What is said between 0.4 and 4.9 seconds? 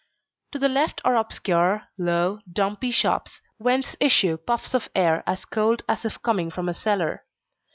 To the left are obscure, low, dumpy shops whence issue puffs of